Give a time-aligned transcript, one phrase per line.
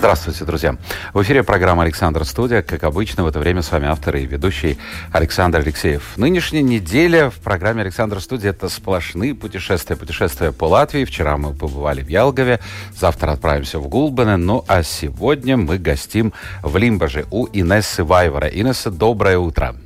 [0.00, 0.76] Здравствуйте, друзья.
[1.12, 2.62] В эфире программа «Александр Студия».
[2.62, 4.78] Как обычно, в это время с вами автор и ведущий
[5.12, 6.16] Александр Алексеев.
[6.16, 9.96] Нынешняя неделя в программе «Александр Студия»— это сплошные путешествия.
[9.96, 11.04] Путешествия по Латвии.
[11.04, 12.60] Вчера мы побывали в Ялгове,
[12.96, 14.36] завтра отправимся в Гулбене.
[14.36, 18.48] Ну, а сегодня мы гостим в Лимбаже у Инессы Вайвара.
[18.48, 19.76] Инесса, доброе утро.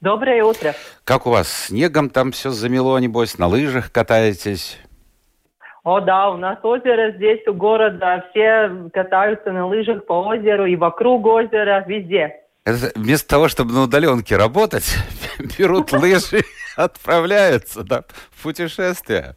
[0.00, 0.74] Доброе утро.
[1.04, 1.66] Как у вас?
[1.66, 3.36] Снегом там все замело, небось?
[3.36, 4.78] На лыжах катаетесь?
[5.90, 10.76] О, да, у нас озеро здесь у города, все катаются на лыжах по озеру и
[10.76, 12.36] вокруг озера, везде.
[12.64, 14.94] Это вместо того, чтобы на удаленке работать,
[15.58, 16.42] берут лыжи,
[16.76, 19.34] отправляются да, в путешествие.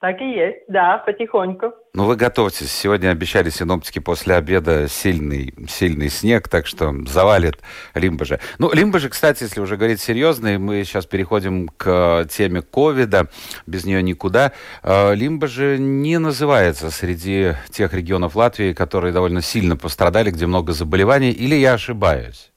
[0.00, 1.72] Так и есть, да, потихоньку.
[1.94, 2.72] Ну, вы готовьтесь.
[2.72, 7.58] Сегодня обещали синоптики после обеда сильный, сильный снег, так что завалит
[7.94, 8.40] Лимбажи.
[8.58, 13.28] Ну, Лимбажи, кстати, если уже говорить серьезно, и мы сейчас переходим к теме ковида,
[13.66, 14.52] без нее никуда.
[14.82, 21.30] Э, Лимбажи не называется среди тех регионов Латвии, которые довольно сильно пострадали, где много заболеваний,
[21.30, 22.53] или я ошибаюсь?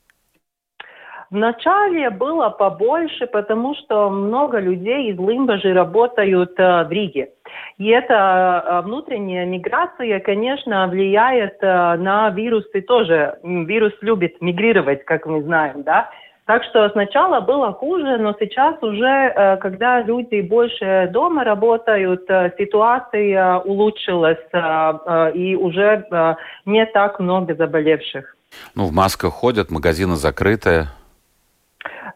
[1.29, 7.31] Вначале было побольше, потому что много людей из Лимбажи работают э, в Риге.
[7.77, 13.39] И эта э, внутренняя миграция, конечно, влияет э, на вирусы тоже.
[13.43, 16.09] Вирус любит мигрировать, как мы знаем, да.
[16.45, 22.21] Так что сначала было хуже, но сейчас уже, когда люди больше дома работают,
[22.57, 24.37] ситуация улучшилась,
[25.35, 28.37] и уже не так много заболевших.
[28.75, 30.87] Ну, в масках ходят, магазины закрыты.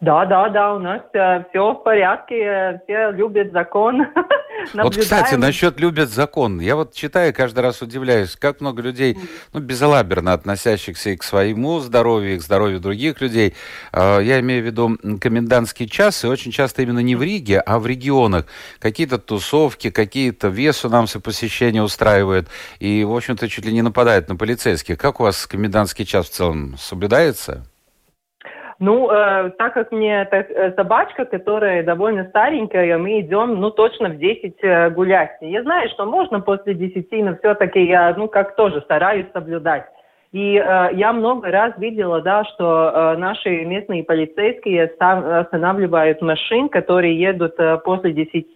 [0.02, 4.04] Да, да, да, у нас э, все в порядке, все любят закон.
[4.74, 6.60] Вот, кстати, насчет любят закон.
[6.60, 9.18] Я вот читаю, каждый раз удивляюсь, как много людей,
[9.52, 13.54] ну, безалаберно относящихся и к своему здоровью, и к здоровью других людей.
[13.92, 17.80] Э, я имею в виду комендантский час, и очень часто именно не в Риге, а
[17.80, 18.46] в регионах.
[18.78, 22.48] Какие-то тусовки, какие-то весу нам все посещения устраивают,
[22.78, 24.96] и, в общем-то, чуть ли не нападают на полицейских.
[24.96, 27.64] Как у вас комендантский час в целом соблюдается?
[28.84, 34.08] Ну, э, так как мне это э, собачка, которая довольно старенькая, мы идем, ну, точно
[34.08, 35.36] в 10 э, гулять.
[35.40, 39.84] Я знаю, что можно после 10, но все-таки я, ну, как тоже стараюсь соблюдать.
[40.32, 47.16] И э, я много раз видела, да, что э, наши местные полицейские останавливают машин, которые
[47.16, 48.46] едут э, после 10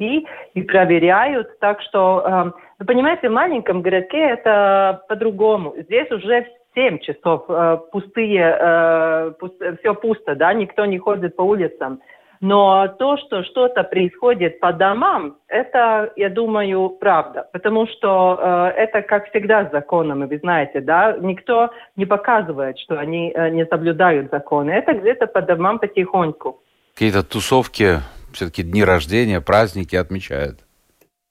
[0.55, 1.57] и проверяют.
[1.61, 2.51] Так что, э,
[2.81, 5.75] вы понимаете, в маленьком городке это по-другому.
[5.79, 11.43] Здесь уже 7 часов э, пустые, э, пуст, все пусто, да, никто не ходит по
[11.43, 12.01] улицам.
[12.41, 17.49] Но то, что что-то происходит по домам, это, я думаю, правда.
[17.53, 22.99] Потому что э, это, как всегда, с законами, вы знаете, да, никто не показывает, что
[22.99, 24.71] они э, не соблюдают законы.
[24.71, 26.61] Это где-то по домам потихоньку.
[26.93, 28.01] Какие-то тусовки,
[28.35, 30.59] все-таки дни рождения, праздники отмечают?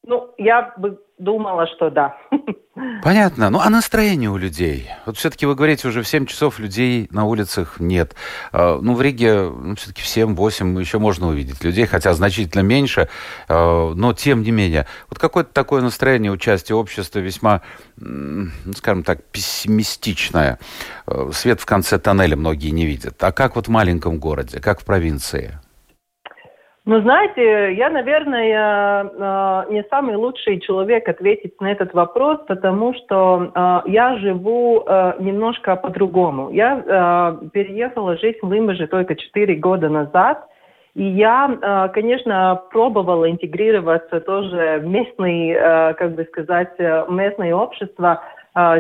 [0.07, 2.17] Ну, я бы думала, что да.
[3.03, 3.49] Понятно.
[3.49, 4.89] Ну, а настроение у людей?
[5.05, 8.15] Вот все-таки вы говорите, уже в 7 часов людей на улицах нет.
[8.51, 13.07] А, ну, в Риге ну, все-таки в 7-8 еще можно увидеть людей, хотя значительно меньше,
[13.47, 14.87] а, но тем не менее.
[15.09, 17.61] Вот какое-то такое настроение участия общества весьма,
[17.95, 20.59] ну, скажем так, пессимистичное.
[21.05, 23.23] А, свет в конце тоннеля многие не видят.
[23.23, 25.59] А как вот в маленьком городе, как в провинции?
[26.87, 33.51] Ну, знаете, я, наверное, э, не самый лучший человек ответить на этот вопрос, потому что
[33.55, 36.51] э, я живу э, немножко по-другому.
[36.51, 40.47] Я переехала жить в Лимбаже только 4 года назад,
[40.93, 45.53] и я, конечно, пробовала интегрироваться тоже в местный,
[45.95, 46.71] как бы сказать,
[47.09, 48.21] местное общество–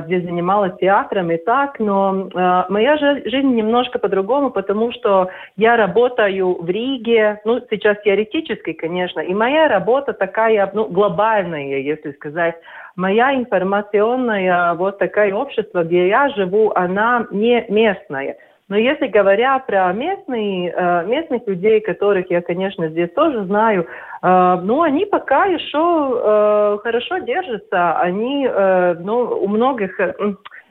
[0.05, 6.61] здесь занималась театром и так, но э, моя жизнь немножко по-другому, потому что я работаю
[6.61, 12.55] в Риге, ну, сейчас теоретически, конечно, и моя работа такая, ну, глобальная, если сказать.
[12.95, 18.37] Моя информационная вот такая общество, где я живу, она не местная.
[18.67, 23.85] Но если говоря про местные, э, местных людей, которых я, конечно, здесь тоже знаю,
[24.25, 27.99] э, ну, они пока еще э, хорошо держатся.
[27.99, 29.99] Они, ну, у многих...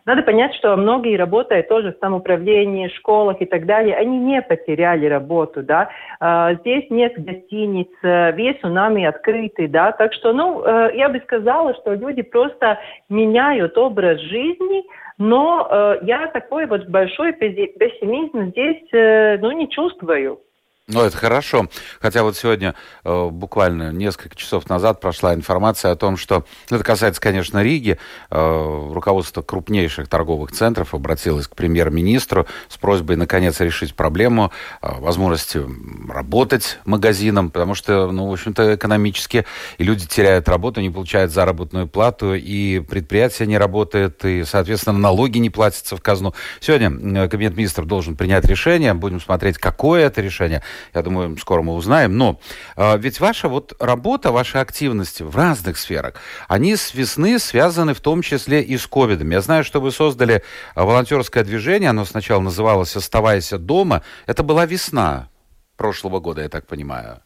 [0.07, 3.97] Надо понять, что многие работают тоже в самоуправлении, школах и так далее.
[3.97, 5.89] Они не потеряли работу, да.
[6.61, 9.93] Здесь нет гостиниц, весь у нами открытый, да.
[9.93, 10.63] Так что, ну,
[10.93, 12.79] я бы сказала, что люди просто
[13.09, 14.85] меняют образ жизни,
[15.19, 20.41] но э, я такой вот большой пессимизм здесь, э, ну, не чувствую.
[20.87, 21.71] Ну, это хорошо.
[21.99, 26.85] Хотя вот сегодня, э, буквально несколько часов назад, прошла информация о том, что, ну, это
[26.85, 27.99] касается, конечно, Риги,
[28.31, 34.53] э, руководство крупнейших торговых центров обратилось к премьер-министру с просьбой, наконец, решить проблему
[34.83, 35.63] э, возможности
[36.07, 39.47] работать магазином, потому что, ну, в общем-то, экономически
[39.79, 45.39] и люди теряют работу, не получают заработную плату, и предприятие не работает, и, соответственно, налоги
[45.39, 46.35] не платятся в казну.
[46.61, 46.91] Сегодня
[47.25, 50.63] э, Кабинет министров должен принять решение, будем смотреть, какое это решение–
[50.95, 52.17] я думаю, скоро мы узнаем.
[52.17, 52.41] Но
[52.77, 56.15] э, ведь ваша вот работа, ваши активности в разных сферах,
[56.49, 59.31] они с весны связаны в том числе и с ковидом.
[59.31, 60.43] Я знаю, что вы создали
[60.75, 64.03] а, волонтерское движение, оно сначала называлось «Оставайся дома».
[64.27, 65.29] Это была весна
[65.77, 67.21] прошлого года, я так понимаю.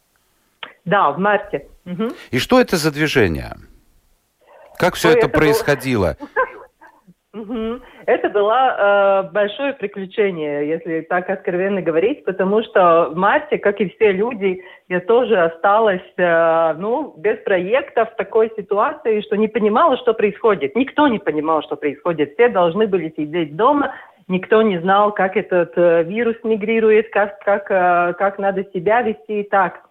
[0.85, 1.67] Да, в марте.
[1.85, 2.09] Угу.
[2.31, 3.55] И что это за движение?
[4.77, 6.17] Как все Ой, это, это происходило?
[6.29, 6.48] Было...
[8.05, 13.89] Это было э, большое приключение, если так откровенно говорить, потому что в марте, как и
[13.89, 19.97] все люди, я тоже осталась э, ну, без проекта в такой ситуации, что не понимала,
[19.97, 20.75] что происходит.
[20.75, 22.33] Никто не понимал, что происходит.
[22.33, 23.93] Все должны были сидеть дома,
[24.27, 29.41] никто не знал, как этот э, вирус мигрирует, как, как, э, как надо себя вести
[29.41, 29.88] и так.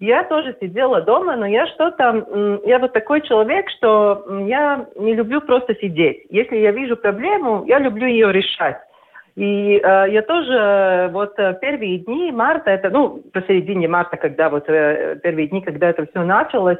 [0.00, 5.42] Я тоже сидела дома, но я что-то, я вот такой человек, что я не люблю
[5.42, 6.24] просто сидеть.
[6.30, 8.78] Если я вижу проблему, я люблю ее решать.
[9.36, 14.68] И э, я тоже вот э, первые дни марта, это, ну, посередине марта, когда вот
[14.68, 16.78] э, первые дни, когда это все началось,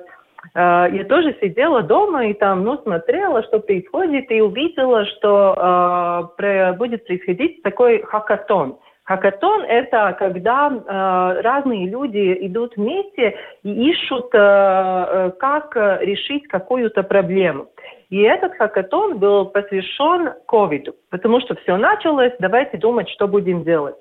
[0.55, 6.73] э, я тоже сидела дома и там, ну, смотрела, что происходит, и увидела, что э,
[6.73, 8.79] будет происходить такой хакатон–
[9.11, 17.03] Хакатон– это когда э, разные люди идут вместе и ищут, э, э как решить какую-то
[17.03, 17.67] проблему.
[18.11, 23.97] И этот хакатон был посвящен ковиду, потому что все началось, давайте думать, что будем делать.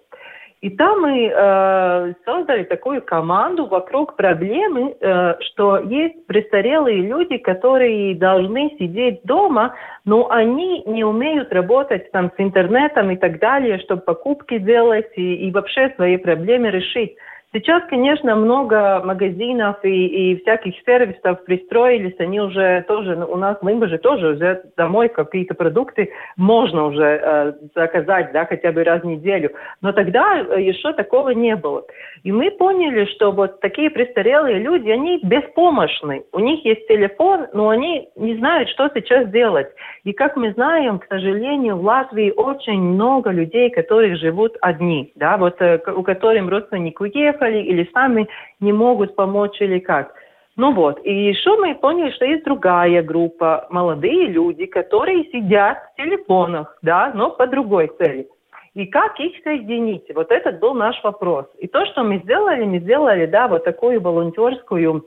[0.61, 8.13] И там мы э, создали такую команду вокруг проблемы, э, что есть престарелые люди, которые
[8.15, 14.01] должны сидеть дома, но они не умеют работать там с интернетом и так далее, чтобы
[14.01, 17.15] покупки делать и, и вообще свои проблемы решить.
[17.51, 23.57] Сейчас, конечно, много магазинов и, и всяких сервисов пристроились, они уже тоже, ну, у нас
[23.59, 29.01] в Лимбаже тоже уже домой какие-то продукты можно уже э, заказать, да, хотя бы раз
[29.01, 29.49] в неделю.
[29.81, 31.85] Но тогда э, еще такого не было.
[32.21, 36.25] И мы поняли, что вот такие престарелые люди, они беспомощны.
[36.31, 39.69] У них есть телефон, но они не знают, что сейчас делать.
[40.03, 45.37] И как мы знаем, к сожалению, в Латвии очень много людей, которые живут одни, да,
[45.37, 48.27] вот э, у которых родственники уехали, уехали или сами
[48.59, 50.13] не могут помочь или как.
[50.55, 55.95] Ну вот, и еще мы поняли, что есть другая группа, молодые люди, которые сидят в
[55.95, 58.27] телефонах, да, но по другой цели.
[58.75, 60.03] И как их соединить?
[60.13, 61.45] Вот этот был наш вопрос.
[61.59, 65.05] И то, что мы сделали, мы сделали, да, вот такую волонтерскую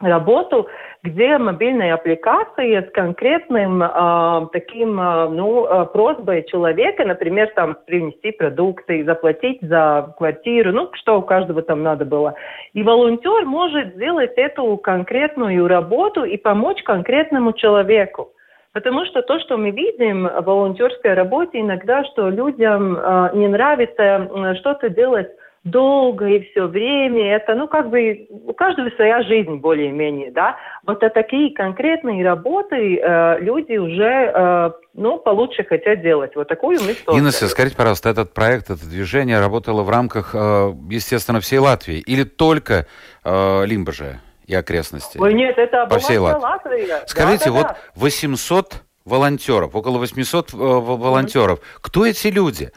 [0.00, 0.68] работу,
[1.02, 8.32] где мобильная аппликация с конкретным э, таким, э, ну, э, просьбой человека, например, там принести
[8.32, 12.34] продукты, заплатить за квартиру, ну, что у каждого там надо было.
[12.74, 18.32] И волонтер может сделать эту конкретную работу и помочь конкретному человеку.
[18.72, 24.02] Потому что то, что мы видим в волонтерской работе иногда, что людям э, не нравится
[24.02, 25.28] э, что-то делать
[25.70, 27.36] долго и все время.
[27.36, 30.56] Это, ну, как бы, у каждого своя жизнь более-менее, да.
[30.86, 36.34] Вот а такие конкретные работы э, люди уже, э, ну, получше хотят делать.
[36.34, 37.18] Вот такую мы создали.
[37.18, 42.24] Инна, скажите, пожалуйста, этот проект, это движение работало в рамках, э, естественно, всей Латвии или
[42.24, 42.86] только
[43.24, 45.18] э, Лимбажа и окрестности?
[45.18, 46.42] Ой, нет, это по всей Латвии.
[46.42, 47.02] Латвия.
[47.06, 47.76] Скажите, да, да, вот да.
[47.94, 51.58] 800 волонтеров, около 800 э, волонтеров.
[51.58, 51.78] Mm-hmm.
[51.82, 52.70] Кто эти люди?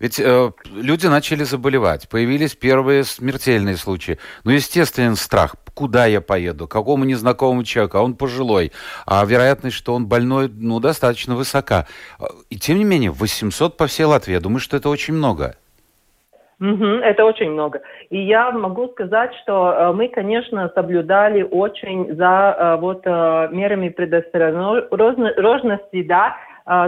[0.00, 4.18] Ведь э, люди начали заболевать, появились первые смертельные случаи.
[4.44, 5.54] Ну, естественно, страх.
[5.72, 6.66] Куда я поеду?
[6.66, 7.98] Какому незнакомому человеку?
[7.98, 8.72] А он пожилой.
[9.06, 11.86] А вероятность, что он больной, ну, достаточно высока.
[12.50, 14.32] И тем не менее, 800 по всей Латвии.
[14.32, 15.54] Я думаю, что это очень много.
[16.60, 17.80] Это очень много.
[18.10, 23.88] И я могу сказать, что э, мы, конечно, соблюдали очень за э, вот э, мерами
[23.88, 26.36] предосторожности, да, а,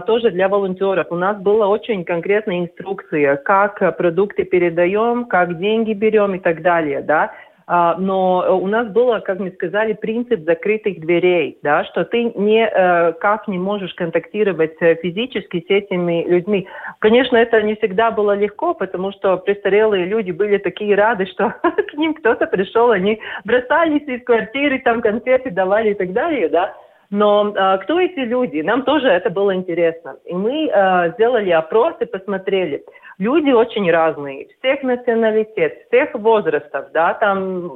[0.07, 1.09] тоже для волонтеров.
[1.11, 7.03] У нас была очень конкретная инструкция, как продукты передаем, как деньги берем и так далее,
[7.03, 7.33] да.
[7.69, 12.65] А, но у нас было, как мы сказали, принцип закрытых дверей, да, что ты не
[12.65, 16.69] э, как не можешь контактировать физически с этими людьми.
[17.01, 21.95] Конечно, это не всегда было легко, потому что престарелые люди были такие рады, что к
[21.95, 26.73] ним кто-то пришел, они бросались из квартиры, там конфеты давали и так далее, да.
[27.11, 28.61] Но э, кто эти люди?
[28.61, 30.17] Нам тоже это было интересно.
[30.25, 32.85] И мы э, сделали опрос и посмотрели.
[33.19, 37.71] люди очень разные, всех националитет, всех возрастов, да, там,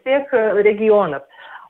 [0.00, 1.22] всех э, регионов.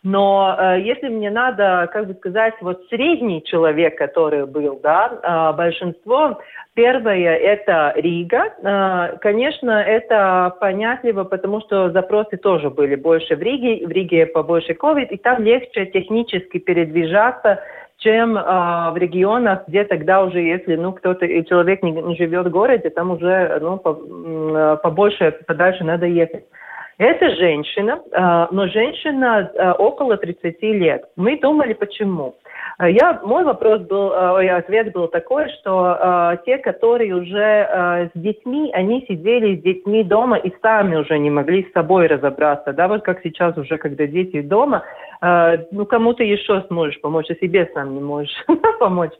[0.05, 5.57] Но э, если мне надо, как бы сказать, вот средний человек, который был, да, э,
[5.57, 6.39] большинство,
[6.75, 8.53] первое это Рига.
[8.63, 14.75] Э, конечно, это понятливо, потому что запросы тоже были больше в Риге, в Риге побольше
[14.75, 17.61] COVID, и там легче технически передвижаться,
[17.97, 22.51] чем э, в регионах, где тогда уже, если ну кто-то человек не, не живет в
[22.51, 26.45] городе, там уже ну по, э, побольше подальше надо ехать.
[26.99, 31.05] Это женщина, э, но женщина э, около 30 лет.
[31.17, 32.37] Мы думали, почему.
[32.79, 39.05] Э, я, мой вопрос был, ответ был такой, что те, которые уже с детьми, они
[39.09, 42.73] сидели с детьми дома и сами уже не могли с собой разобраться.
[42.73, 44.85] Да, вот как сейчас уже, когда дети дома,
[45.21, 48.45] ну кому-то еще сможешь помочь, а себе сам не можешь
[48.79, 49.13] помочь.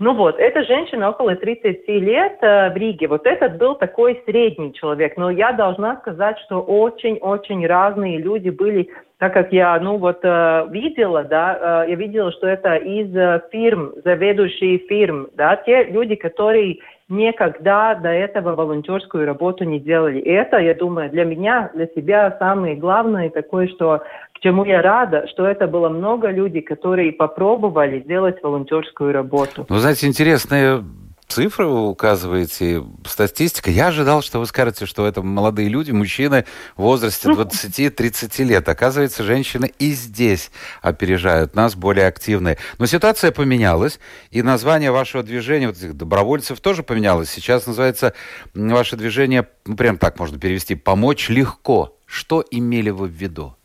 [0.00, 3.08] Ну вот, эта женщина около 30 лет э, в Риге.
[3.08, 5.16] Вот этот был такой средний человек.
[5.16, 8.88] Но я должна сказать, что очень-очень разные люди были,
[9.18, 13.42] так как я, ну вот, э, видела, да, э, я видела, что это из э,
[13.50, 16.78] фирм, заведующие фирм, да, те люди, которые
[17.08, 20.18] никогда до этого волонтерскую работу не делали.
[20.20, 24.02] И это, я думаю, для меня, для себя самое главное такое, что
[24.34, 29.66] к чему я рада, что это было много людей, которые попробовали сделать волонтерскую работу.
[29.68, 30.82] Ну, знаете, интересная
[31.28, 33.70] цифры вы указываете, статистика.
[33.70, 36.44] Я ожидал, что вы скажете, что это молодые люди, мужчины
[36.76, 38.68] в возрасте 20-30 лет.
[38.68, 40.50] Оказывается, женщины и здесь
[40.82, 42.58] опережают нас, более активные.
[42.78, 47.30] Но ситуация поменялась, и название вашего движения, вот этих добровольцев, тоже поменялось.
[47.30, 48.14] Сейчас называется
[48.54, 51.94] ваше движение, ну, прям так можно перевести, «Помочь легко».
[52.06, 53.57] Что имели вы в виду?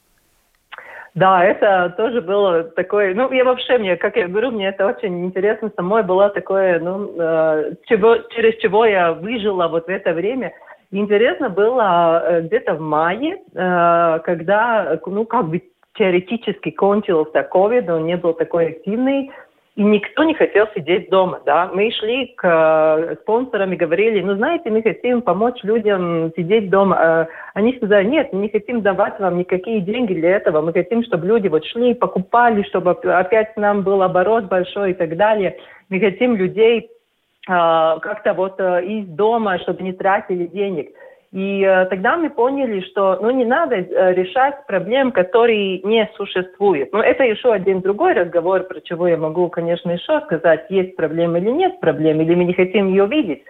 [1.15, 5.25] Да, это тоже было такое, ну, я вообще, мне, как я говорю, мне это очень
[5.25, 10.53] интересно самой было такое, ну, э, чего, через чего я выжила вот в это время.
[10.89, 15.61] Интересно было э, где-то в мае, э, когда, ну, как бы
[15.93, 19.31] теоретически кончился ковид, он не был такой активный,
[19.75, 21.69] никто не хотел сидеть дома, да.
[21.73, 26.97] Мы шли к э, спонсорам и говорили, ну, знаете, мы хотим помочь людям сидеть дома.
[26.99, 30.61] Э, они сказали, нет, мы не хотим давать вам никакие деньги для этого.
[30.61, 35.17] Мы хотим, чтобы люди вот шли, покупали, чтобы опять нам был оборот большой и так
[35.17, 35.57] далее.
[35.89, 36.87] Мы хотим людей э,
[37.47, 40.91] как-то вот э, из дома, чтобы не тратили денег.
[41.33, 46.93] И э, тогда мы поняли, что ну, не надо э, решать проблем, которые не существуют.
[46.93, 51.39] Но это еще один другой разговор, про чего я могу, конечно, еще сказать, есть проблема
[51.39, 53.41] или нет проблем, или мы не хотим ее видеть.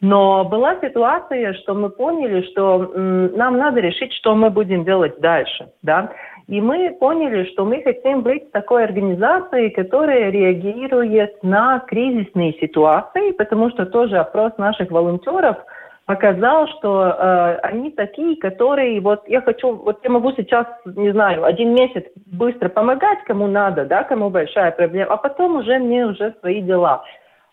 [0.00, 5.68] Но была ситуация, что мы поняли, что нам надо решить, что мы будем делать дальше.
[5.82, 6.10] Да?
[6.48, 13.70] И мы поняли, что мы хотим быть такой организацией, которая реагирует на кризисные ситуации, потому
[13.70, 15.56] что тоже опрос наших волонтеров–
[16.08, 21.44] показал, что э, они такие, которые вот я хочу, вот я могу сейчас, не знаю,
[21.44, 26.34] один месяц быстро помогать, кому надо, да, кому большая проблема, а потом уже мне уже
[26.40, 27.04] свои дела.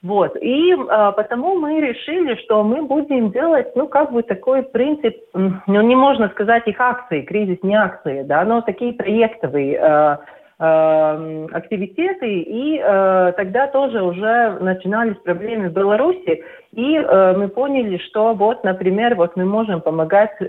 [0.01, 0.37] Вот.
[0.37, 5.81] И э, потому мы решили, что мы будем делать, ну, как бы такой принцип, ну,
[5.81, 10.17] не можно сказать их акции, кризис не акции, да, но такие проектовые э,
[10.57, 18.33] активитеты, и э, тогда тоже уже начинались проблемы в Беларуси, и э, мы поняли, что
[18.33, 20.45] вот, например, вот мы можем помогать э,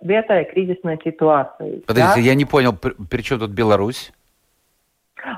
[0.00, 1.82] в этой кризисной ситуации.
[1.86, 2.20] Подождите, да?
[2.20, 4.12] я не понял, при, при чем тут Беларусь?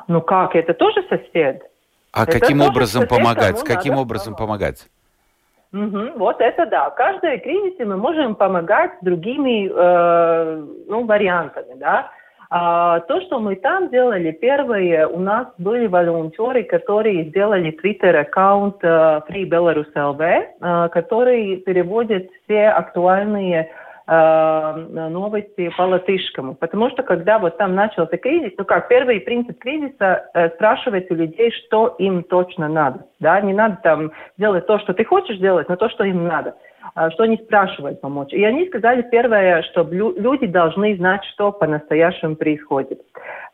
[0.07, 1.63] Ну как, это тоже сосед.
[2.13, 3.59] А это каким образом сосед, помогать?
[3.59, 4.87] С каким образом помогать?
[5.73, 6.91] Угу, вот это да.
[6.91, 12.11] В каждой кризисе мы можем помогать другими э, ну, вариантами, да.
[12.53, 19.23] А, то, что мы там делали, первые у нас были волонтеры, которые сделали твиттер-аккаунт uh,
[19.29, 23.71] Free Belarus LV, uh, который переводит все актуальные
[24.09, 26.57] uh, новости по латышскому.
[26.57, 31.15] Потому что когда вот там начался кризис, ну как, первый принцип кризиса uh, спрашивать у
[31.15, 33.07] людей, что им точно надо.
[33.21, 33.41] Да?
[33.41, 36.51] Не надо там делать то, что ты хочешь делать, но то, что им надо.
[36.51, 36.55] А,
[37.13, 38.33] что они спрашивают помочь.
[38.33, 43.01] И они сказали первое, что люди должны знать, что по-настоящему происходит.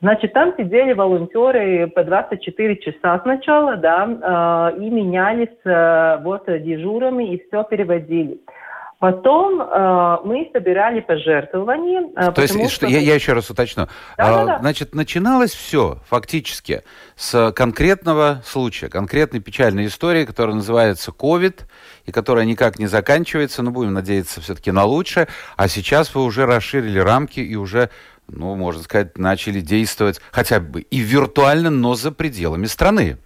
[0.00, 7.34] Значит, там сидели волонтеры по 24 часа сначала, да, а, и менялись а, вот дежурами
[7.34, 8.38] и все переводили.
[8.98, 12.10] Потом э, мы собирали пожертвования.
[12.16, 13.88] Э, То есть, что, я, я еще раз уточню.
[14.16, 16.82] Да, а, да, Значит, начиналось все фактически
[17.14, 21.60] с конкретного случая, конкретной печальной истории, которая называется COVID,
[22.06, 25.28] и которая никак не заканчивается, но будем надеяться все-таки на лучшее.
[25.56, 27.90] А сейчас вы уже расширили рамки и уже
[28.28, 33.18] ну, можно сказать, начали действовать хотя бы и виртуально, но за пределами страны.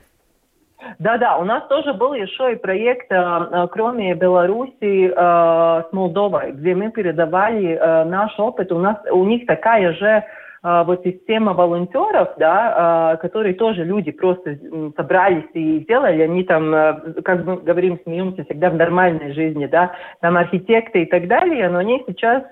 [0.98, 6.90] Да-да, у нас тоже был еще и проект, э, кроме Беларуси, с Молдовой, где мы
[6.90, 8.72] передавали наш опыт.
[8.72, 10.24] У нас у них такая же
[10.62, 14.58] вот система волонтеров, да, а, которые тоже люди просто
[14.94, 19.92] собрались и делали, они там, а, как мы говорим, смеемся всегда в нормальной жизни, да,
[20.20, 22.42] там архитекты и так далее, но они сейчас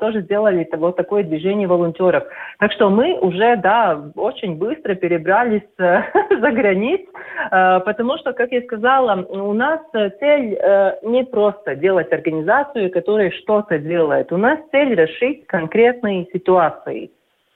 [0.00, 2.24] тоже сделали вот такое движение волонтеров.
[2.58, 7.02] Так что мы уже, да, очень быстро перебрались за границ,
[7.50, 10.58] потому что, как я сказала, у нас цель
[11.02, 14.32] не просто делать организацию, которая что-то делает.
[14.32, 17.10] У нас цель решить конкретные ситуации.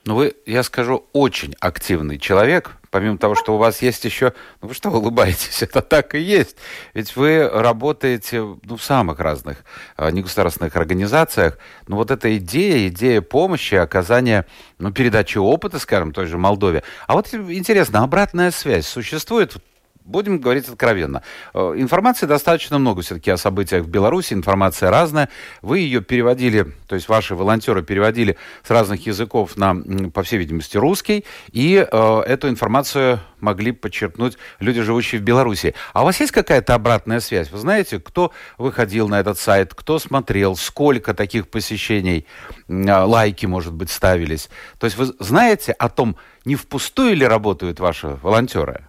[0.07, 4.35] Ну, вы, я скажу, очень активный человек, помимо того, что у вас есть еще...
[4.61, 5.63] Ну, вы что улыбаетесь?
[5.63, 6.57] Это так и есть.
[6.93, 9.65] Ведь вы работаете ну, в самых разных
[9.97, 11.59] э, негосударственных организациях.
[11.89, 14.45] Но вот эта идея, идея помощи, оказания,
[14.79, 16.83] ну, передачи опыта, скажем, той же Молдове.
[17.07, 19.57] А вот интересно, обратная связь существует?
[20.05, 21.23] Будем говорить откровенно.
[21.55, 24.35] Э, информации достаточно много все-таки о событиях в Беларуси.
[24.35, 25.31] Информация разная.
[25.63, 29.75] Вы ее переводили, то есть ваши волонтеры переводили с разных языков на,
[30.11, 31.25] по всей видимости, русский.
[31.53, 35.75] И э, эту информацию могли подчеркнуть люди, живущие в Беларуси.
[35.95, 37.51] А у вас есть какая-то обратная связь?
[37.51, 42.27] Вы знаете, кто выходил на этот сайт, кто смотрел, сколько таких посещений,
[42.69, 44.51] э, лайки, может быть, ставились?
[44.79, 48.87] То есть вы знаете о том, не впустую ли работают ваши волонтеры?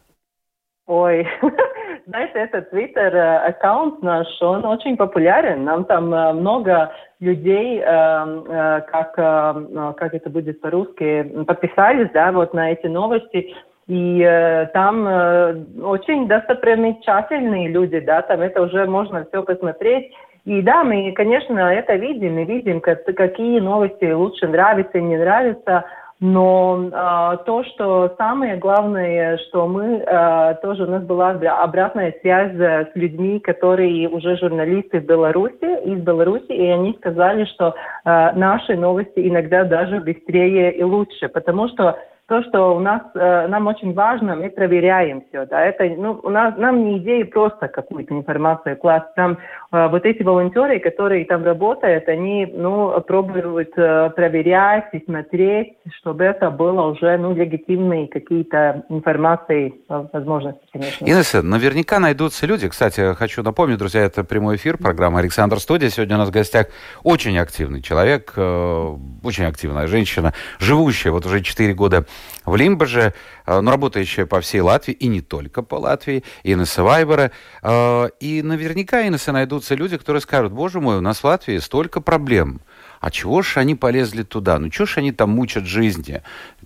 [0.87, 1.27] Ой,
[2.05, 5.63] знаете, этот Twitter-аккаунт наш, он очень популярен.
[5.63, 13.55] Нам там много людей, как, как это будет по-русски, подписались, да, вот на эти новости.
[13.87, 20.11] И э, там э, очень достопримечательные люди, да, там это уже можно все посмотреть.
[20.45, 25.85] И да, мы, конечно, это видим, мы видим, как, какие новости лучше нравятся, не нравятся.
[26.27, 32.51] Но э, то, что самое главное, что мы э, тоже у нас была обратная связь
[32.53, 38.75] с людьми, которые уже журналисты в Беларуси, из Беларуси, и они сказали, что э, наши
[38.75, 41.95] новости иногда даже быстрее и лучше, потому что
[42.27, 46.29] то, что у нас, э, нам очень важно, мы проверяем все, да, это, ну, у
[46.29, 49.37] нас, нам не идея просто какую-то информацию класть, там
[49.71, 56.23] э, вот эти волонтеры, которые там работают, они, ну, пробуют э, проверять и смотреть, чтобы
[56.23, 61.05] это было уже, ну, легитимные какие-то информации, возможности, конечно.
[61.05, 66.15] Инесса, наверняка найдутся люди, кстати, хочу напомнить, друзья, это прямой эфир, программа «Александр Студия», сегодня
[66.15, 66.67] у нас в гостях
[67.03, 72.05] очень активный человек, очень активная женщина, живущая вот уже 4 года
[72.45, 73.13] в Лимбаже,
[73.45, 77.31] э, но работающая по всей Латвии, и не только по Латвии, Инесса Вайбера.
[77.61, 82.01] Э, и наверняка, Инесса, найдутся люди, которые скажут, боже мой, у нас в Латвии столько
[82.01, 82.61] проблем.
[82.99, 84.57] А чего ж они полезли туда?
[84.57, 86.21] Ну, чего ж они там мучат жизни?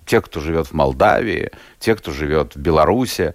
[0.06, 3.34] Те, кто живет в Молдавии, те, кто живет в Беларуси.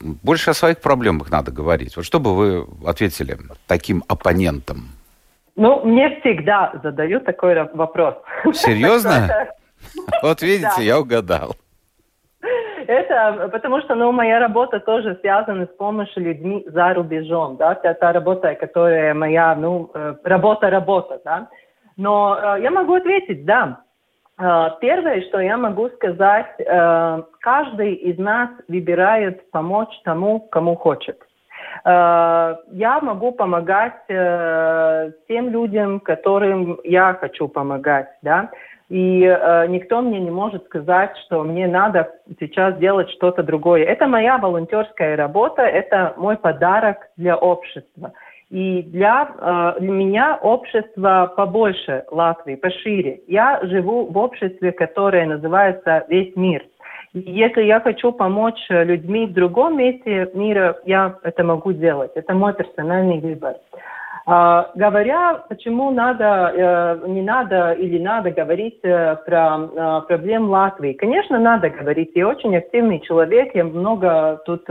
[0.00, 1.96] Больше о своих проблемах надо говорить.
[1.96, 4.88] Вот что бы вы ответили таким оппонентам?
[5.56, 8.14] Ну, мне всегда задают такой вопрос.
[8.54, 9.48] Серьезно?
[10.22, 11.56] Вот видите, я угадал.
[12.86, 17.94] Это потому что, ну, моя работа тоже связана с помощью людьми за рубежом, да, это
[17.94, 21.48] та работа, которая моя, ну, э, работа-работа, да.
[21.96, 23.80] Но э, я могу ответить, да.
[24.38, 26.46] Э, первое, что я могу сказать,
[27.40, 31.18] каждый из нас выбирает помочь тому, кому хочет.
[31.84, 38.50] Я могу помогать тем людям, которым я хочу помогать, да.
[38.90, 43.84] И э, никто мне не может сказать, что мне надо сейчас делать что-то другое.
[43.84, 48.12] Это моя волонтерская работа, это мой подарок для общества.
[48.50, 53.20] И для, э, для меня общество побольше Латвии, пошире.
[53.26, 56.62] Я живу в обществе, которое называется «Весь мир».
[57.14, 62.10] Если я хочу помочь людьми в другом месте мира, я это могу делать.
[62.16, 63.54] Это мой персональный выбор.
[64.26, 70.94] А, говоря, почему надо, э, не надо или надо говорить э, про э, проблем Латвии.
[70.94, 72.12] Конечно, надо говорить.
[72.14, 74.66] Я очень активный человек, я много тут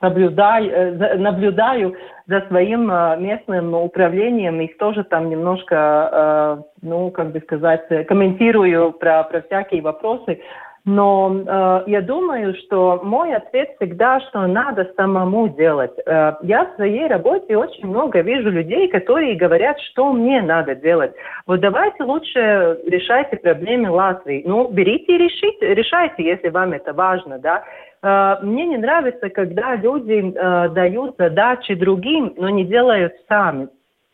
[0.00, 2.86] наблюдаю, наблюдаю за своим
[3.22, 10.40] местным управлением, их тоже там немножко, ну, как бы сказать, комментирую про, про всякие вопросы.
[10.86, 15.92] Но э, я думаю, что мой ответ всегда, что надо самому делать.
[16.04, 21.12] Э, я в своей работе очень много вижу людей, которые говорят, что мне надо делать.
[21.46, 24.42] Вот давайте лучше решайте проблемы Латвии.
[24.46, 27.64] Ну, берите и решите, решайте, если вам это важно, да.
[28.02, 33.68] Э, мне не нравится, когда люди э, дают задачи другим, но не делают сами.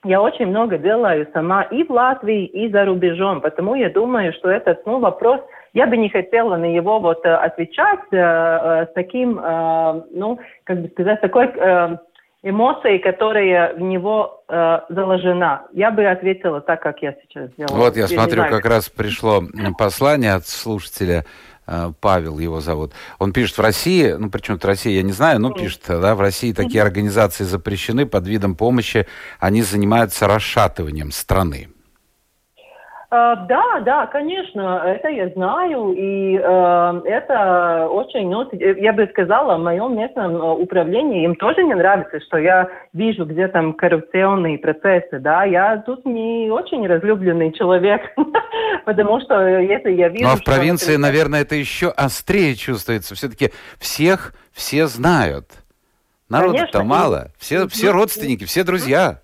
[0.05, 4.49] Я очень много делаю сама и в Латвии, и за рубежом, потому я думаю, что
[4.49, 5.41] этот ну, вопрос–
[5.73, 11.49] я бы не хотела на него вот отвечать с таким, ну, как бы сказать, такой
[12.43, 15.67] эмоцией, которая в него э, заложена.
[15.73, 17.77] Я бы ответила так, как я сейчас сделала.
[17.77, 19.43] Вот я, я смотрю, как раз пришло
[19.79, 21.25] послание от слушателя.
[22.01, 22.95] Павел его зовут.
[23.21, 26.21] Он пишет в России, ну причем это Россия, я не знаю, но пишет, да, в
[26.21, 29.07] России такие организации запрещены под видом помощи,
[29.39, 31.69] они занимаются расшатыванием страны.
[33.13, 39.57] А, да, да, конечно, это я знаю, и э, это очень, ну, я бы сказала,
[39.57, 44.59] в моем местном э, управлении им тоже не нравится, что я вижу, где там коррупционные
[44.59, 48.01] процессы, да, я тут не очень разлюбленный человек,
[48.85, 50.27] потому что если я вижу...
[50.27, 55.47] Ну, а в провинции, наверное, это еще острее чувствуется, все-таки всех все знают.
[56.29, 59.19] Народу-то мало, все, все родственники, все друзья.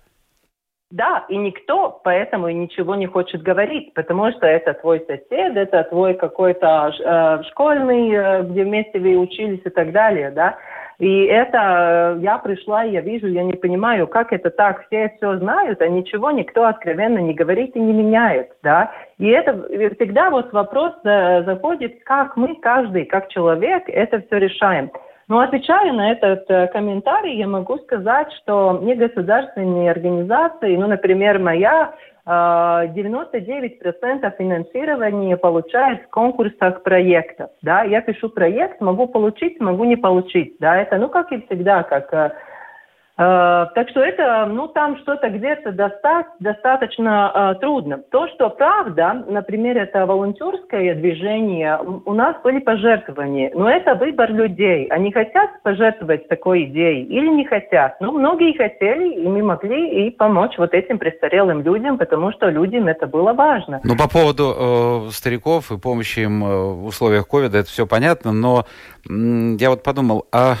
[0.89, 6.13] Да, и никто поэтому ничего не хочет говорить, потому что это твой сосед, это твой
[6.13, 10.57] какой-то э, школьный, э, где вместе вы учились и так далее, да.
[10.97, 15.37] И это э, я пришла, я вижу, я не понимаю, как это так, все все
[15.39, 18.91] знают, а ничего никто откровенно не говорит и не меняет, да.
[19.17, 24.89] И это всегда вот вопрос э, заходит, как мы, каждый, как человек, это все решаем.
[25.27, 31.95] Но отвечая на этот э, комментарий, я могу сказать, что негосударственные организации, ну, например, моя,
[32.25, 37.49] э, 99% финансирования получает в конкурсах проектов.
[37.61, 37.83] Да?
[37.83, 40.55] Я пишу проект, могу получить, могу не получить.
[40.59, 40.77] Да?
[40.77, 42.31] Это, ну, как и всегда, как э, Э,
[43.17, 47.97] так что это, ну, там что-то где-то достать достаточно э, трудно.
[48.11, 54.85] То, что правда, например, это волонтерское движение, у нас были пожертвования, но это выбор людей.
[54.87, 57.99] Они хотят пожертвовать такой идеей или не хотят.
[57.99, 62.87] Ну, многие хотели, и мы могли и помочь вот этим престарелым людям, потому что людям
[62.87, 63.81] это было важно.
[63.83, 68.31] Ну, по поводу э, стариков и помощи им э, в условиях ковида, это все понятно,
[68.31, 68.65] но
[69.09, 70.55] я вот подумал, а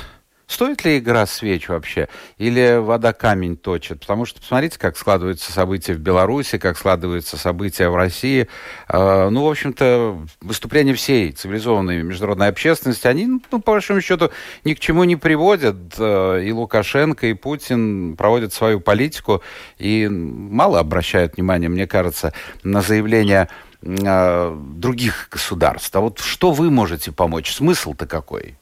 [0.47, 2.07] Стоит ли игра свеч вообще?
[2.37, 3.99] Или вода камень точит?
[3.99, 8.47] Потому что посмотрите, как складываются события в Беларуси, как складываются события в России.
[8.87, 14.31] Э, ну, в общем-то, выступления всей цивилизованной международной общественности, они, ну, по большому счету,
[14.63, 15.75] ни к чему не приводят.
[15.99, 19.43] Э, и Лукашенко, и Путин проводят свою политику
[19.77, 22.31] и мало обращают внимание, мне кажется,
[22.63, 23.49] на заявления
[23.81, 25.93] э, других государств.
[25.93, 27.53] А вот что вы можете помочь?
[27.53, 28.55] Смысл-то какой?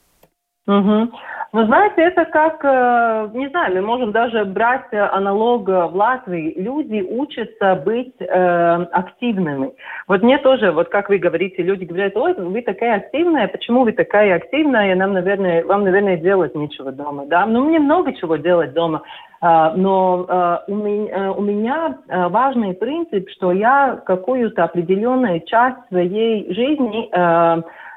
[0.65, 1.11] Угу.
[1.55, 6.53] Ну, знаете, это как, э, не знаю, мы можем даже брать аналог в Латвии.
[6.57, 9.71] Люди учатся быть э, активными.
[10.09, 13.93] Вот мне тоже, вот как вы говорите, люди говорят, ой, вы такая активная, почему вы
[13.93, 17.45] такая активная, нам, наверное, вам, наверное, делать нечего дома, да?
[17.45, 19.03] Ну, мне много чего делать дома.
[19.41, 27.09] Uh, но uh, у меня важный принцип, что я какую-то определенную часть своей жизни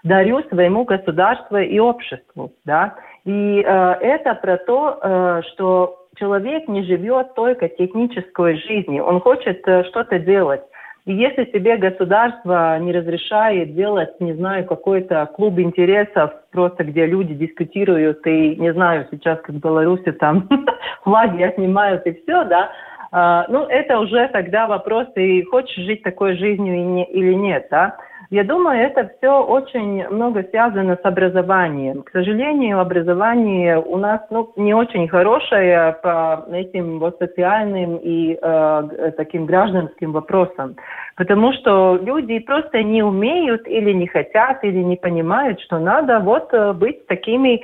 [0.05, 2.95] дарю своему государству и обществу, да.
[3.29, 9.61] И э, это про то, э, что человек не живет только технической жизнью, он хочет
[9.69, 10.63] э, что-то делать.
[11.05, 17.35] И если тебе государство не разрешает делать, не знаю, какой-то клуб интересов, просто где люди
[17.35, 20.49] дискутируют, и, не знаю, сейчас как в Беларуси там
[21.03, 22.71] флаги отнимают и все, да,
[23.11, 27.97] Uh, ну, это уже тогда вопрос, ты хочешь жить такой жизнью или нет, да.
[28.31, 32.03] Я думаю, это все очень много связано с образованием.
[32.03, 39.13] К сожалению, образование у нас ну, не очень хорошее по этим вот социальным и э,
[39.17, 40.77] таким гражданским вопросам.
[41.17, 46.53] Потому что люди просто не умеют или не хотят, или не понимают, что надо вот
[46.53, 47.63] э, быть такими,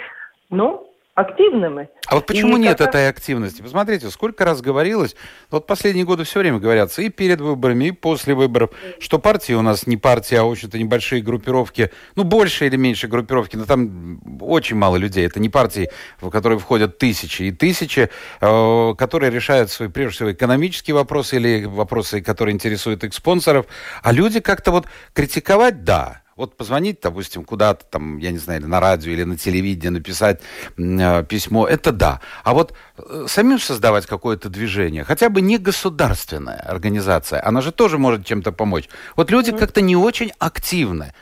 [0.48, 1.88] ну, активными.
[2.08, 2.88] А вот почему и нет как...
[2.88, 3.62] этой активности?
[3.62, 5.14] Посмотрите, сколько раз говорилось,
[5.50, 9.62] вот последние годы все время говорятся и перед выборами, и после выборов, что партии у
[9.62, 14.76] нас не партия, а, очень-то, небольшие группировки, ну, больше или меньше группировки, но там очень
[14.76, 15.24] мало людей.
[15.24, 15.88] Это не партии,
[16.20, 21.64] в которые входят тысячи и тысячи, э, которые решают свои, прежде всего, экономические вопросы или
[21.64, 23.66] вопросы, которые интересуют их спонсоров,
[24.02, 28.80] а люди как-то вот критиковать, да, вот позвонить, допустим, куда-то там, я не знаю, на
[28.80, 30.40] радио или на телевидении, написать
[30.76, 32.20] э, письмо, это да.
[32.42, 37.98] А вот э, самим создавать какое-то движение, хотя бы не государственная организация, она же тоже
[37.98, 38.88] может чем-то помочь.
[39.16, 39.58] Вот люди mm-hmm.
[39.58, 41.14] как-то не очень активны.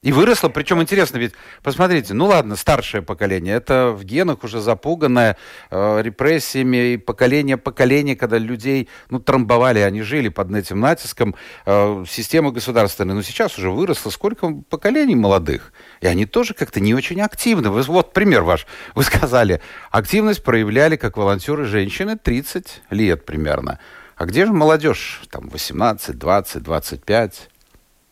[0.00, 5.36] И выросло, причем интересно, ведь, посмотрите, ну ладно, старшее поколение, это в генах уже запуганное
[5.72, 11.34] э, репрессиями, и поколение поколения, когда людей, ну, трамбовали, они жили под этим натиском
[11.66, 13.14] э, системы государственной.
[13.14, 17.68] Но сейчас уже выросло сколько поколений молодых, и они тоже как-то не очень активны.
[17.68, 23.80] Вы, вот пример ваш, вы сказали, активность проявляли как волонтеры женщины 30 лет примерно.
[24.14, 25.22] А где же молодежь?
[25.28, 27.48] Там 18, 20, 25?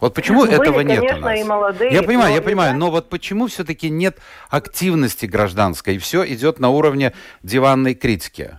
[0.00, 1.40] Вот почему Были, этого нет конечно, у нас?
[1.40, 2.78] И молодые, я понимаю, я но понимаю, да.
[2.78, 4.16] но вот почему все-таки нет
[4.50, 8.58] активности гражданской, и все идет на уровне диванной критики?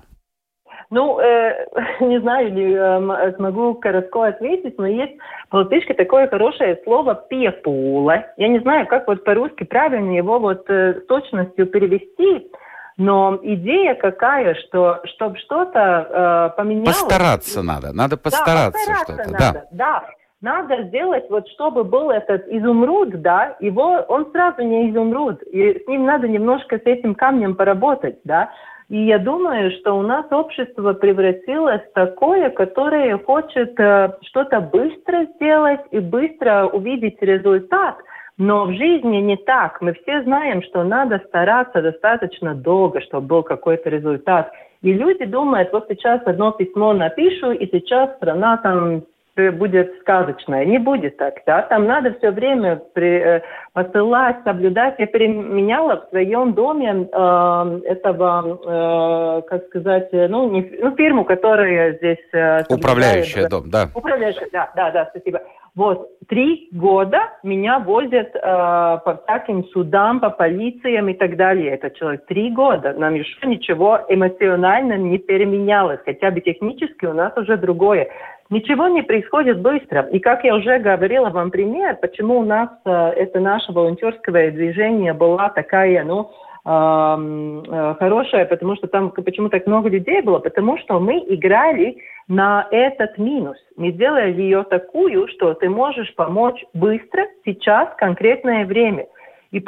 [0.89, 1.65] Ну, э,
[1.99, 5.13] не знаю, ли э, смогу коротко ответить, но есть
[5.49, 8.25] по латышски такое хорошее слово «пепула».
[8.37, 12.49] Я не знаю, как вот по-русски правильно его вот э, с точностью перевести,
[12.97, 16.97] но идея какая, что чтобы что-то э, поменялось...
[16.97, 20.01] Постараться надо, надо постараться, да, постараться что-то, надо, да.
[20.01, 20.03] да.
[20.41, 25.87] Надо сделать, вот чтобы был этот изумруд, да, его, он сразу не изумруд, и с
[25.87, 28.51] ним надо немножко с этим камнем поработать, да.
[28.87, 35.25] И я думаю, что у нас общество превратилось в такое, которое хочет э, что-то быстро
[35.35, 37.97] сделать и быстро увидеть результат.
[38.37, 39.81] Но в жизни не так.
[39.81, 44.51] Мы все знаем, что надо стараться достаточно долго, чтобы был какой-то результат.
[44.83, 49.03] И люди думают, вот сейчас одно письмо напишу, и сейчас страна там
[49.37, 50.65] будет сказочная.
[50.65, 51.63] Не будет так, да.
[51.63, 53.41] Там надо все время при, э,
[53.73, 54.95] посылать, соблюдать.
[54.97, 61.93] Я переменяла в своем доме э, этого, э, как сказать, ну, не, ну, фирму, которая
[61.97, 62.33] здесь...
[62.33, 63.89] Э, Управляющая дом, да.
[63.93, 65.41] Управляющая, да, да, да, спасибо.
[65.77, 71.75] Вот, три года меня возят э, по всяким судам, по полициям и так далее.
[71.75, 72.93] Это человек три года.
[72.93, 75.99] Нам еще ничего эмоционально не переменялось.
[76.03, 78.09] Хотя бы технически у нас уже другое.
[78.49, 80.03] Ничего не происходит быстро.
[80.11, 85.13] И как я уже говорила вам пример, почему у нас э, это наше волонтерское движение
[85.13, 86.31] была такая, ну,
[86.65, 91.97] э, хорошая, потому что там почему так много людей было, потому что мы играли
[92.29, 93.57] на этот минус.
[93.75, 99.07] Мы сделали ее такую, что ты можешь помочь быстро, сейчас, конкретное время.
[99.51, 99.63] И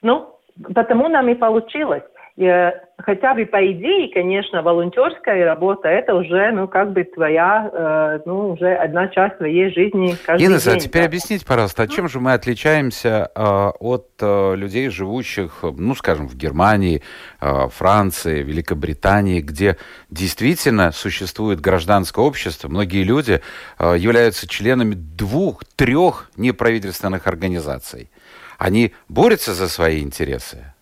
[0.00, 0.34] ну,
[0.74, 2.04] потому нам и получилось.
[2.36, 8.20] И, хотя бы по идее, конечно, волонтерская работа это уже, ну, как бы твоя, э,
[8.26, 10.80] ну, уже одна часть твоей жизни каждый Инесса, день.
[10.80, 11.06] теперь да.
[11.06, 16.36] объясните, пожалуйста, а чем же мы отличаемся э, от э, людей, живущих, ну, скажем, в
[16.36, 17.02] Германии,
[17.40, 19.76] э, Франции, Великобритании, где
[20.10, 23.42] действительно существует гражданское общество, многие люди
[23.78, 28.10] э, являются членами двух-трех неправительственных организаций.
[28.58, 30.73] Они борются за свои интересы?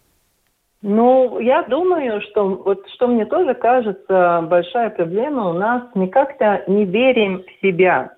[0.83, 6.65] Ну, я думаю, что вот что мне тоже кажется большая проблема, у нас мы как-то
[6.67, 8.13] не верим в себя.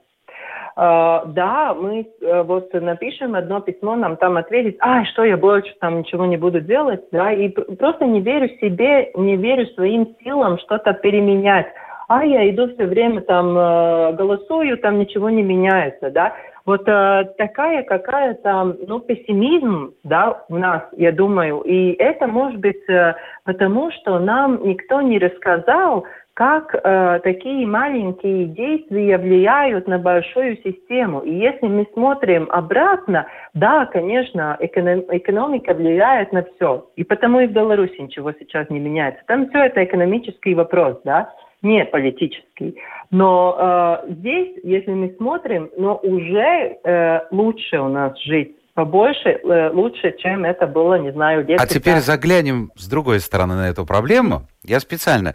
[0.76, 5.72] Uh, да, мы uh, вот напишем одно письмо, нам там ответить, а, что я больше
[5.80, 10.58] там ничего не буду делать, да, и просто не верю себе, не верю своим силам
[10.58, 11.68] что-то переменять.
[12.08, 16.34] А я иду все время там uh, голосую, там ничего не меняется, да.
[16.66, 22.88] Вот э, такая какая-то, ну, пессимизм, да, у нас, я думаю, и это может быть
[22.88, 30.56] э, потому, что нам никто не рассказал, как э, такие маленькие действия влияют на большую
[30.64, 31.20] систему.
[31.20, 36.88] И если мы смотрим обратно, да, конечно, эконом, экономика влияет на все.
[36.96, 39.22] И потому и в Беларуси ничего сейчас не меняется.
[39.26, 41.30] Там все это экономический вопрос, да
[41.64, 42.76] не политический.
[43.10, 49.70] Но э, здесь, если мы смотрим, но уже э, лучше у нас жить побольше, э,
[49.70, 53.86] лучше, чем это было, не знаю, 10 А теперь заглянем с другой стороны на эту
[53.86, 54.46] проблему.
[54.64, 55.34] Я специально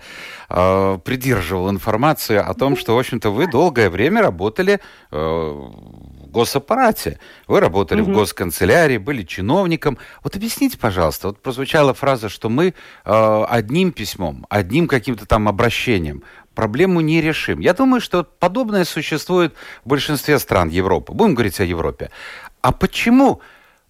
[0.50, 4.80] э, придерживал информацию о том, что, в общем-то, вы долгое время работали
[5.12, 7.20] э, в госаппарате.
[7.48, 8.12] Вы работали Мгм.
[8.14, 9.98] в госканцелярии, были чиновником.
[10.24, 12.74] Вот объясните, пожалуйста, вот прозвучала фраза, что мы
[13.06, 16.24] э, одним письмом, одним каким-то там обращением
[16.60, 17.62] проблему не решим.
[17.62, 19.54] Я думаю, что подобное существует
[19.86, 21.14] в большинстве стран Европы.
[21.14, 22.10] Будем говорить о Европе.
[22.62, 23.42] А почему,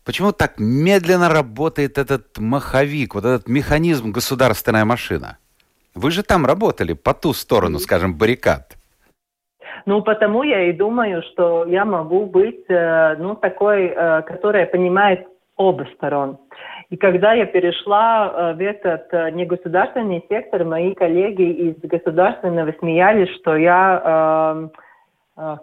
[0.06, 5.38] почему так медленно работает этот маховик, вот этот механизм государственная машина?
[5.96, 8.76] Вы же там работали по ту сторону, скажем, баррикад.
[9.86, 15.28] Ну, потому я и думаю, что я могу быть, э, ну, такой, э, которая понимает
[15.56, 16.38] оба сторон.
[16.90, 23.56] И когда я перешла э, в этот негосударственный сектор, мои коллеги из государственного смеялись, что
[23.56, 24.70] я, э,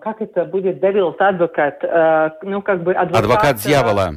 [0.00, 3.24] как это будет, devil's advocate, э, ну, как бы адвокат...
[3.24, 4.10] Адвокат э, дьявола.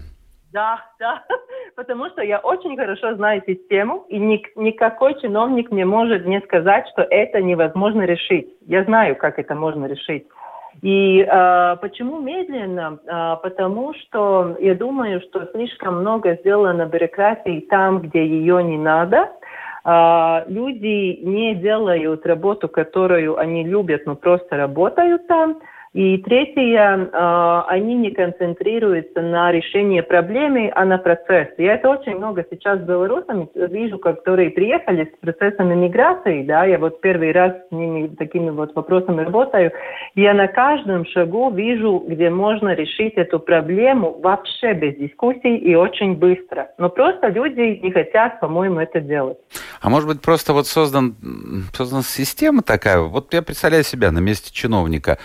[0.53, 1.23] Да, да,
[1.75, 6.87] потому что я очень хорошо знаю систему, и ни, никакой чиновник не может мне сказать,
[6.93, 8.47] что это невозможно решить.
[8.65, 10.25] Я знаю, как это можно решить.
[10.81, 12.99] И э, почему медленно?
[13.05, 19.29] Э, потому что я думаю, что слишком много сделано бюрократии там, где ее не надо.
[19.85, 25.61] Э, люди не делают работу, которую они любят, но просто работают там.
[25.99, 31.55] И третье, э, они не концентрируются на решении проблемы, а на процессе.
[31.57, 36.79] Я это очень много сейчас с белорусами вижу, которые приехали с процессом миграции, да, я
[36.79, 39.73] вот первый раз с ними такими вот вопросами работаю,
[40.15, 46.15] я на каждом шагу вижу, где можно решить эту проблему вообще без дискуссий и очень
[46.15, 46.69] быстро.
[46.77, 49.37] Но просто люди не хотят, по-моему, это делать.
[49.81, 51.15] А может быть, просто вот создан,
[51.73, 55.17] создана система такая, вот я представляю себя на месте чиновника,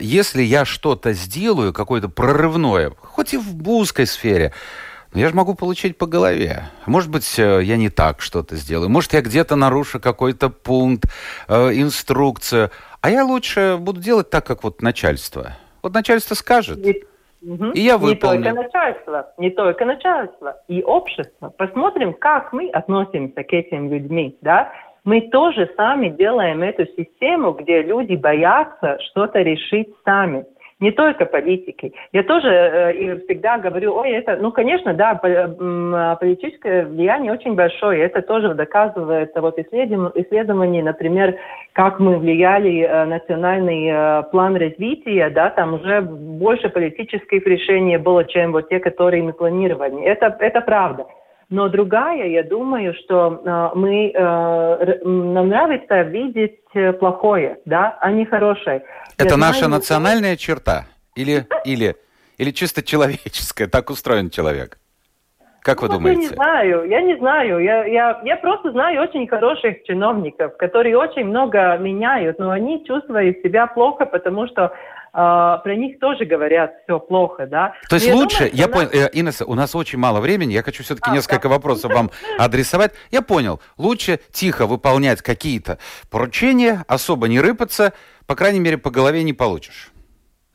[0.00, 4.52] если я что-то сделаю, какое-то прорывное, хоть и в узкой сфере,
[5.12, 6.62] я же могу получить по голове.
[6.86, 8.88] Может быть, э, я не так что-то сделаю.
[8.88, 11.06] Может, я где-то нарушу какой-то пункт,
[11.48, 12.70] э, инструкцию.
[13.00, 15.56] А я лучше буду делать так, как вот начальство.
[15.82, 16.78] Вот начальство скажет.
[16.86, 17.04] И,
[17.42, 17.70] угу.
[17.70, 18.38] и я выполню.
[18.38, 21.48] Не только начальство, не только начальство, и общество.
[21.48, 24.72] Посмотрим, как мы относимся к этим людьми, да?
[25.04, 30.44] Мы тоже сами делаем эту систему, где люди боятся что-то решить сами.
[30.80, 31.92] Не только политики.
[32.12, 38.02] Я тоже э, всегда говорю, ой, это, ну, конечно, да, политическое влияние очень большое.
[38.04, 41.36] Это тоже доказывается вот исследование, например,
[41.74, 48.24] как мы влияли э, национальный э, план развития, да, там уже больше политических решений было,
[48.24, 50.02] чем вот те, которые мы планировали.
[50.02, 51.04] Это, это правда.
[51.50, 58.12] Но другая, я думаю, что э, мы, э, нам нравится видеть э, плохое, да, а
[58.12, 58.84] не хорошее.
[59.18, 60.44] Это я наша знаю, национальная что...
[60.44, 60.84] черта?
[61.16, 61.96] Или, или,
[62.38, 63.66] или чисто человеческая?
[63.66, 64.78] Так устроен человек?
[65.62, 66.22] Как вы ну, думаете?
[66.22, 67.58] Я не знаю, я не знаю.
[67.58, 73.38] Я, я, я просто знаю очень хороших чиновников, которые очень много меняют, но они чувствуют
[73.42, 74.72] себя плохо, потому что
[75.12, 77.74] про них тоже говорят все плохо, да.
[77.88, 80.62] То есть я лучше, думаю, я понял, э, Инесса, у нас очень мало времени, я
[80.62, 81.54] хочу все-таки а, несколько да.
[81.54, 82.92] вопросов вам адресовать.
[83.10, 85.78] Я понял, лучше тихо выполнять какие-то
[86.10, 87.92] поручения, особо не рыпаться,
[88.26, 89.90] по крайней мере, по голове не получишь.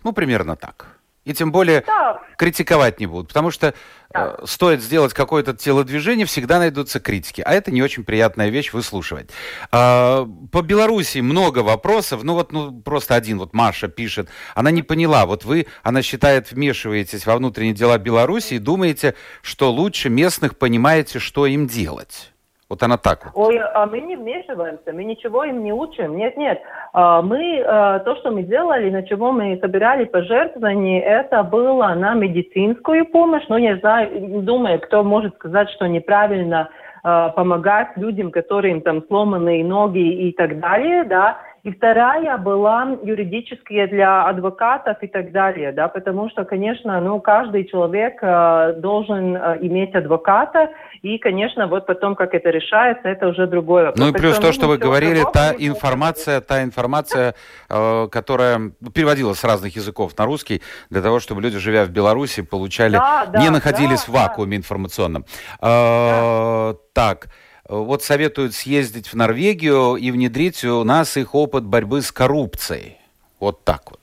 [0.03, 0.94] Ну, примерно так.
[1.25, 2.21] И тем более да.
[2.37, 3.73] критиковать не будут, потому что
[4.13, 4.37] да.
[4.39, 7.41] э, стоит сделать какое-то телодвижение, всегда найдутся критики.
[7.41, 9.31] А это не очень приятная вещь выслушивать.
[9.71, 12.23] Э, по Беларуси много вопросов.
[12.23, 14.29] Ну вот ну, просто один, вот Маша пишет.
[14.53, 15.25] Она не поняла.
[15.25, 21.17] Вот вы, она считает, вмешиваетесь во внутренние дела Беларуси и думаете, что лучше местных понимаете,
[21.17, 22.34] что им делать.
[22.75, 23.47] Вот она так вот.
[23.47, 26.17] Ой, а мы не вмешиваемся, мы ничего им не учим.
[26.17, 26.59] Нет, нет.
[26.91, 32.15] А, мы, а, то, что мы делали, на чего мы собирали пожертвования, это было на
[32.15, 33.45] медицинскую помощь.
[33.47, 36.67] Ну, не знаю, думаю, кто может сказать, что неправильно
[37.01, 41.37] а, помогать людям, которым там сломанные ноги и так далее, да.
[41.65, 47.65] И вторая была юридическая для адвокатов и так далее, да, потому что, конечно, ну, каждый
[47.65, 50.69] человек э, должен э, иметь адвоката,
[51.01, 53.91] и, конечно, вот потом, как это решается, это уже другое.
[53.97, 57.33] Ну и плюс то, что вы говорили, та информация, та информация,
[57.67, 62.43] э, которая переводилась с разных языков на русский, для того, чтобы люди, живя в Беларуси,
[62.43, 64.57] получали, да, да, не находились да, в вакууме да.
[64.57, 65.25] информационном.
[65.63, 66.73] Э, да.
[66.93, 67.27] Так.
[67.67, 72.97] Вот советуют съездить в Норвегию и внедрить у нас их опыт борьбы с коррупцией.
[73.39, 73.99] Вот так вот.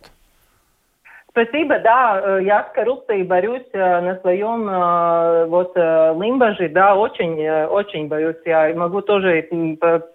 [1.32, 7.48] Спасибо, да, э, я с коррупцией борюсь э, на своем э, вот лимбаже, да, очень,
[7.48, 8.36] очень борюсь.
[8.44, 9.48] Я могу тоже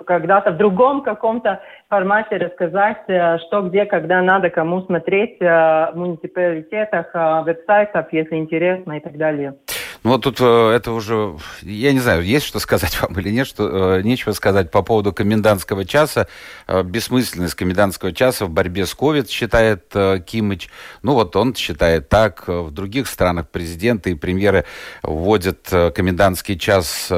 [0.05, 3.01] когда-то в другом каком-то формате рассказать,
[3.47, 7.07] что, где, когда надо кому смотреть в муниципалитетах,
[7.45, 9.55] веб-сайтах, если интересно и так далее.
[10.03, 13.47] Ну вот тут э, это уже, я не знаю, есть что сказать вам или нет,
[13.47, 16.27] что э, нечего сказать по поводу комендантского часа.
[16.67, 19.93] Э, бессмысленность комендантского часа в борьбе с COVID, считает
[20.25, 20.69] Кимыч.
[21.01, 22.47] Ну вот он считает так.
[22.47, 24.65] В других странах президенты и премьеры
[25.03, 27.12] вводят комендантский час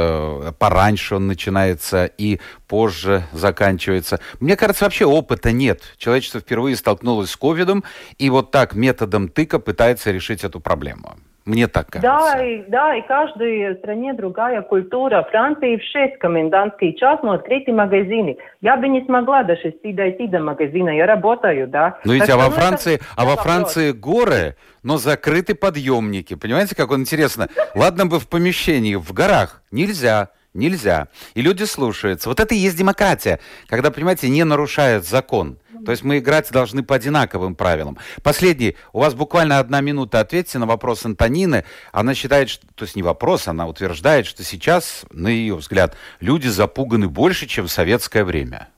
[0.57, 4.19] пораньше он начинается и позже заканчивается.
[4.39, 5.81] Мне кажется, вообще опыта нет.
[5.97, 7.83] Человечество впервые столкнулось с ковидом,
[8.17, 11.17] и вот так методом тыка пытается решить эту проблему.
[11.45, 12.36] Мне так кажется.
[12.36, 15.28] Да, и, да, и каждой стране другая культура.
[15.32, 18.38] Франции в 6 комендантский час, но открыты магазины.
[18.62, 21.97] Я бы не смогла до 6 дойти до магазина, я работаю, да.
[22.06, 26.36] Ну ведь, а во Франции, а во Франции горы, но закрыты подъемники.
[26.36, 27.47] Понимаете, как он интересно?
[27.73, 30.30] Ладно бы в помещении, в горах нельзя.
[30.56, 31.10] Нельзя.
[31.36, 32.28] И люди слушаются.
[32.28, 35.60] Вот это и есть демократия, когда, понимаете, не нарушают закон.
[35.85, 37.97] То есть мы играть должны по одинаковым правилам.
[38.23, 38.75] Последний.
[38.93, 40.19] У вас буквально одна минута.
[40.19, 41.63] Ответьте на вопрос Антонины.
[41.91, 42.67] Она считает, что...
[42.75, 47.67] То есть не вопрос, она утверждает, что сейчас, на ее взгляд, люди запуганы больше, чем
[47.67, 48.69] в советское время.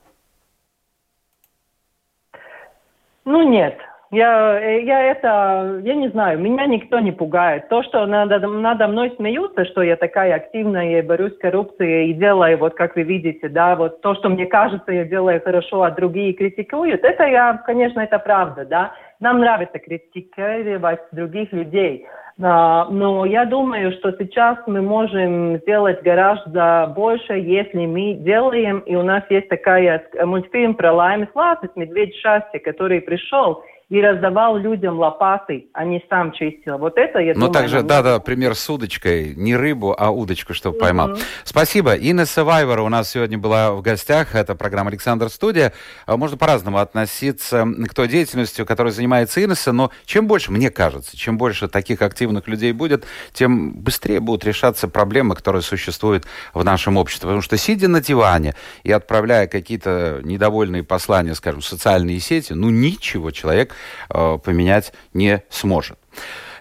[3.24, 3.78] Ну нет,
[4.12, 7.68] я, я это, я не знаю, меня никто не пугает.
[7.70, 12.12] То, что надо, надо мной смеются, что я такая активная, и борюсь с коррупцией и
[12.12, 15.90] делаю, вот как вы видите, да, вот то, что мне кажется, я делаю хорошо, а
[15.90, 18.92] другие критикуют, это я, конечно, это правда, да.
[19.18, 22.06] нам нравится критиковать других людей.
[22.42, 28.94] А, но я думаю, что сейчас мы можем сделать гораздо больше, если мы делаем, и
[28.94, 33.62] у нас есть такая мультфильм про Лаймис Ласис, «Медведь счастья», который пришел,
[33.92, 36.78] и раздавал людям лопаты, а не сам чистил.
[36.78, 39.34] Вот это, я Ну, также, да-да, пример с удочкой.
[39.36, 40.80] Не рыбу, а удочку, чтобы mm-hmm.
[40.80, 41.18] поймал.
[41.44, 41.94] Спасибо.
[41.94, 44.34] Инна Савайвер у нас сегодня была в гостях.
[44.34, 45.74] Это программа «Александр Студия».
[46.06, 51.14] А, можно по-разному относиться к той деятельности, которой занимается Инесса, но чем больше, мне кажется,
[51.14, 56.24] чем больше таких активных людей будет, тем быстрее будут решаться проблемы, которые существуют
[56.54, 57.26] в нашем обществе.
[57.26, 62.70] Потому что, сидя на диване и отправляя какие-то недовольные послания, скажем, в социальные сети, ну,
[62.70, 63.74] ничего человек
[64.08, 65.98] поменять не сможет.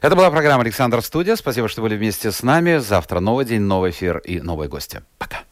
[0.01, 1.35] Это была программа «Александр Студия».
[1.35, 2.77] Спасибо, что были вместе с нами.
[2.77, 5.03] Завтра новый день, новый эфир и новые гости.
[5.19, 5.43] Пока.